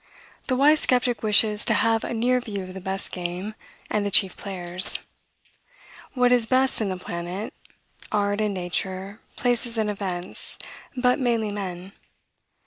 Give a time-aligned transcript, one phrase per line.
[0.47, 3.53] The wise skeptic wishes to have a near view of the best game,
[3.87, 4.97] and the chief players;
[6.15, 7.53] what is best in the planet;
[8.11, 10.57] art and nature, places and events,
[10.97, 11.91] but mainly men.